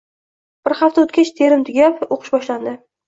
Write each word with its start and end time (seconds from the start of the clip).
Bir 0.69 0.73
hafta 0.79 1.03
oʻtgach 1.07 1.31
terim 1.41 1.67
tugab, 1.67 2.01
oʻqish 2.17 2.33
boshlandi. 2.37 2.75